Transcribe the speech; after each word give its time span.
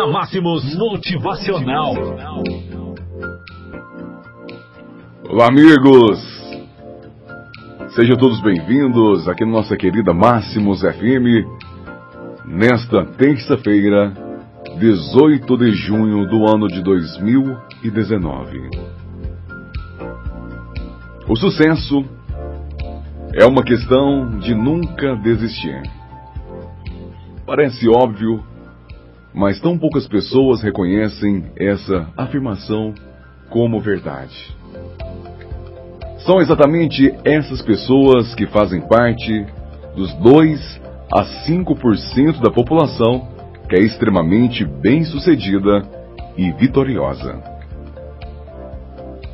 na 0.00 0.06
Máximos 0.06 0.64
Motivacional. 0.76 1.92
Olá, 5.28 5.48
amigos! 5.48 6.18
Sejam 7.90 8.16
todos 8.16 8.40
bem-vindos 8.40 9.28
aqui 9.28 9.44
na 9.44 9.50
nossa 9.50 9.76
querida 9.76 10.14
Máximos 10.14 10.80
FM, 10.80 11.44
nesta 12.46 13.04
terça-feira, 13.04 14.14
18 14.78 15.58
de 15.58 15.72
junho 15.72 16.26
do 16.26 16.48
ano 16.48 16.66
de 16.66 16.82
2019. 16.82 18.70
O 21.28 21.36
sucesso 21.36 22.06
é 23.34 23.44
uma 23.44 23.62
questão 23.62 24.38
de 24.38 24.54
nunca 24.54 25.14
desistir. 25.16 25.82
Parece 27.44 27.86
óbvio, 27.86 28.42
mas 29.32 29.60
tão 29.60 29.78
poucas 29.78 30.06
pessoas 30.06 30.62
reconhecem 30.62 31.44
essa 31.56 32.08
afirmação 32.16 32.94
como 33.48 33.80
verdade. 33.80 34.54
São 36.18 36.40
exatamente 36.40 37.14
essas 37.24 37.62
pessoas 37.62 38.34
que 38.34 38.46
fazem 38.46 38.80
parte 38.80 39.46
dos 39.96 40.12
2 40.14 40.80
a 41.12 41.24
5% 41.48 42.40
da 42.40 42.50
população 42.50 43.28
que 43.68 43.76
é 43.76 43.80
extremamente 43.80 44.64
bem-sucedida 44.64 45.82
e 46.36 46.50
vitoriosa. 46.52 47.40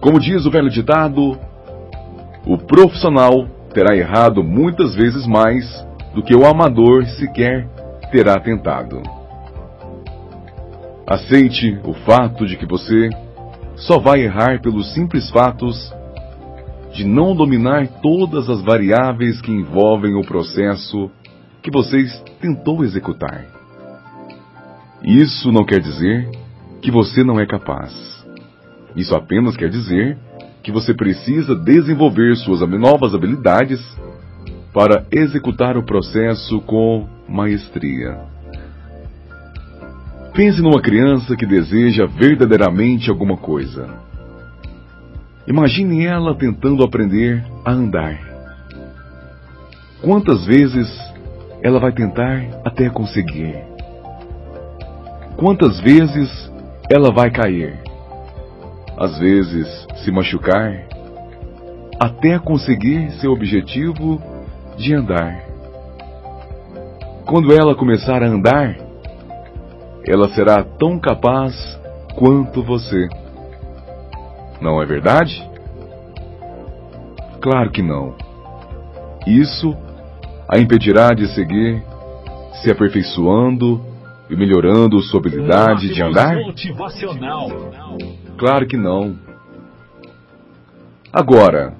Como 0.00 0.20
diz 0.20 0.44
o 0.44 0.50
velho 0.50 0.70
ditado, 0.70 1.38
o 2.46 2.58
profissional 2.58 3.48
terá 3.72 3.96
errado 3.96 4.44
muitas 4.44 4.94
vezes 4.94 5.26
mais 5.26 5.64
do 6.14 6.22
que 6.22 6.34
o 6.34 6.46
amador 6.46 7.04
sequer 7.06 7.66
terá 8.10 8.38
tentado. 8.38 9.02
Aceite 11.06 11.78
o 11.84 11.94
fato 11.94 12.44
de 12.44 12.56
que 12.56 12.66
você 12.66 13.08
só 13.76 14.00
vai 14.00 14.22
errar 14.22 14.60
pelos 14.60 14.92
simples 14.92 15.30
fatos 15.30 15.94
de 16.92 17.04
não 17.04 17.36
dominar 17.36 17.86
todas 18.02 18.50
as 18.50 18.60
variáveis 18.62 19.40
que 19.40 19.52
envolvem 19.52 20.16
o 20.16 20.22
processo 20.22 21.08
que 21.62 21.70
você 21.70 22.04
tentou 22.40 22.82
executar. 22.82 23.46
Isso 25.04 25.52
não 25.52 25.64
quer 25.64 25.78
dizer 25.78 26.28
que 26.82 26.90
você 26.90 27.22
não 27.22 27.38
é 27.38 27.46
capaz. 27.46 27.92
Isso 28.96 29.14
apenas 29.14 29.56
quer 29.56 29.68
dizer 29.68 30.18
que 30.60 30.72
você 30.72 30.92
precisa 30.92 31.54
desenvolver 31.54 32.34
suas 32.36 32.68
novas 32.68 33.14
habilidades 33.14 33.80
para 34.72 35.06
executar 35.12 35.76
o 35.76 35.84
processo 35.84 36.60
com 36.62 37.06
maestria. 37.28 38.35
Pense 40.36 40.60
numa 40.60 40.82
criança 40.82 41.34
que 41.34 41.46
deseja 41.46 42.04
verdadeiramente 42.04 43.08
alguma 43.08 43.38
coisa. 43.38 43.88
Imagine 45.46 46.04
ela 46.04 46.34
tentando 46.34 46.84
aprender 46.84 47.42
a 47.64 47.72
andar. 47.72 48.20
Quantas 50.02 50.44
vezes 50.44 50.86
ela 51.62 51.80
vai 51.80 51.90
tentar 51.90 52.44
até 52.66 52.90
conseguir? 52.90 53.56
Quantas 55.38 55.80
vezes 55.80 56.52
ela 56.90 57.10
vai 57.10 57.30
cair? 57.30 57.80
Às 58.98 59.18
vezes 59.18 59.86
se 60.04 60.10
machucar, 60.10 60.86
até 61.98 62.38
conseguir 62.38 63.10
seu 63.12 63.32
objetivo 63.32 64.20
de 64.76 64.94
andar. 64.94 65.46
Quando 67.24 67.54
ela 67.54 67.74
começar 67.74 68.22
a 68.22 68.28
andar, 68.28 68.85
ela 70.06 70.28
será 70.28 70.62
tão 70.62 70.98
capaz 70.98 71.54
quanto 72.14 72.62
você. 72.62 73.08
Não 74.60 74.80
é 74.80 74.86
verdade? 74.86 75.44
Claro 77.40 77.70
que 77.70 77.82
não. 77.82 78.14
Isso 79.26 79.76
a 80.48 80.58
impedirá 80.58 81.12
de 81.12 81.26
seguir 81.34 81.82
se 82.62 82.70
aperfeiçoando 82.70 83.84
e 84.30 84.36
melhorando 84.36 85.00
sua 85.02 85.20
habilidade 85.20 85.92
de 85.92 86.02
andar? 86.02 86.36
Claro 88.38 88.66
que 88.66 88.76
não. 88.76 89.16
Agora, 91.12 91.74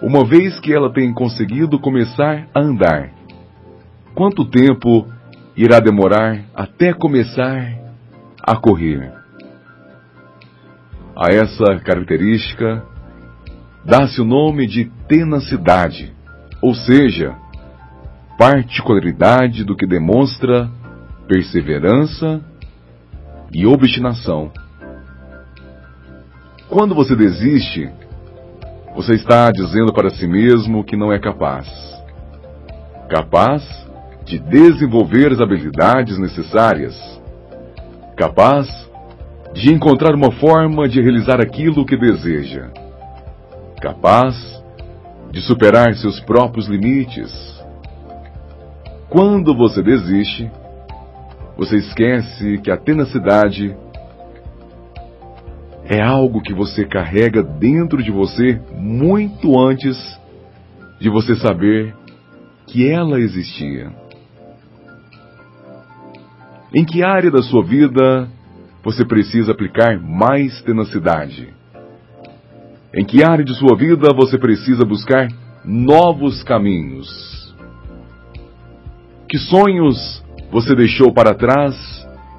uma 0.00 0.24
vez 0.24 0.58
que 0.60 0.72
ela 0.72 0.92
tem 0.92 1.12
conseguido 1.12 1.78
começar 1.78 2.48
a 2.54 2.60
andar, 2.60 3.10
quanto 4.14 4.44
tempo 4.44 5.06
irá 5.56 5.80
demorar 5.80 6.44
até 6.54 6.92
começar 6.92 7.78
a 8.42 8.56
correr? 8.56 9.12
A 11.14 11.32
essa 11.32 11.78
característica 11.84 12.82
dá-se 13.84 14.20
o 14.20 14.24
nome 14.24 14.66
de 14.66 14.86
tenacidade, 15.06 16.14
ou 16.62 16.74
seja, 16.74 17.36
particularidade 18.38 19.64
do 19.64 19.76
que 19.76 19.86
demonstra 19.86 20.70
perseverança 21.28 22.40
e 23.52 23.66
obstinação. 23.66 24.50
Quando 26.68 26.94
você 26.94 27.14
desiste, 27.14 27.90
você 28.94 29.14
está 29.14 29.50
dizendo 29.50 29.92
para 29.92 30.10
si 30.10 30.26
mesmo 30.26 30.82
que 30.82 30.96
não 30.96 31.12
é 31.12 31.18
capaz. 31.18 31.68
Capaz 33.10 33.62
de 34.24 34.38
desenvolver 34.38 35.32
as 35.32 35.40
habilidades 35.40 36.18
necessárias. 36.18 36.94
Capaz 38.16 38.68
de 39.52 39.72
encontrar 39.72 40.14
uma 40.14 40.32
forma 40.32 40.88
de 40.88 41.00
realizar 41.00 41.40
aquilo 41.40 41.84
que 41.84 41.96
deseja. 41.96 42.70
Capaz 43.80 44.34
de 45.30 45.40
superar 45.42 45.94
seus 45.94 46.20
próprios 46.20 46.66
limites. 46.68 47.30
Quando 49.08 49.54
você 49.54 49.82
desiste, 49.82 50.50
você 51.56 51.76
esquece 51.76 52.58
que 52.58 52.70
a 52.70 52.76
tenacidade 52.76 53.76
é 55.84 56.00
algo 56.00 56.40
que 56.40 56.54
você 56.54 56.84
carrega 56.84 57.42
dentro 57.42 58.02
de 58.02 58.10
você 58.10 58.60
muito 58.74 59.58
antes 59.58 59.96
de 60.98 61.10
você 61.10 61.36
saber 61.36 61.94
que 62.66 62.88
ela 62.88 63.20
existia. 63.20 64.01
Em 66.74 66.86
que 66.86 67.02
área 67.02 67.30
da 67.30 67.42
sua 67.42 67.62
vida 67.62 68.26
você 68.82 69.04
precisa 69.04 69.52
aplicar 69.52 70.00
mais 70.00 70.62
tenacidade? 70.62 71.52
Em 72.94 73.04
que 73.04 73.22
área 73.22 73.44
de 73.44 73.54
sua 73.54 73.76
vida 73.76 74.08
você 74.14 74.38
precisa 74.38 74.82
buscar 74.82 75.28
novos 75.66 76.42
caminhos? 76.42 77.54
Que 79.28 79.36
sonhos 79.36 80.24
você 80.50 80.74
deixou 80.74 81.12
para 81.12 81.34
trás 81.34 81.76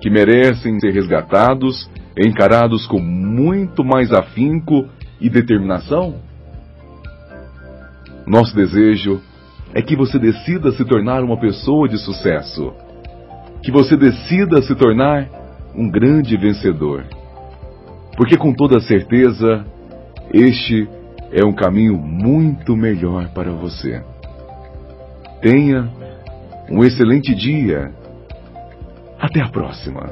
que 0.02 0.10
merecem 0.10 0.80
ser 0.80 0.92
resgatados, 0.92 1.88
encarados 2.18 2.88
com 2.88 3.00
muito 3.00 3.84
mais 3.84 4.12
afinco 4.12 4.90
e 5.22 5.30
determinação? 5.30 6.16
Nosso 8.26 8.56
desejo 8.56 9.22
é 9.76 9.82
que 9.84 9.96
você 9.96 10.18
decida 10.18 10.72
se 10.72 10.84
tornar 10.86 11.24
uma 11.24 11.40
pessoa 11.40 11.88
de 11.88 12.00
sucesso, 12.00 12.74
que 13.64 13.72
você 13.72 13.96
decida 13.96 14.62
se 14.62 14.76
tornar 14.76 15.28
um 15.74 15.90
grande 15.90 16.36
vencedor. 16.38 17.06
Porque 18.18 18.38
com 18.38 18.54
toda 18.54 18.80
certeza, 18.82 19.66
este 20.32 20.88
é 21.32 21.44
um 21.44 21.54
caminho 21.54 21.98
muito 21.98 22.76
melhor 22.76 23.30
para 23.30 23.52
você. 23.52 24.04
Tenha 25.42 25.90
um 26.70 26.84
excelente 26.84 27.34
dia. 27.34 27.92
Até 29.20 29.42
a 29.42 29.50
próxima. 29.50 30.12